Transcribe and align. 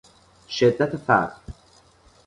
شدت 0.47 0.95
فقر 0.97 1.33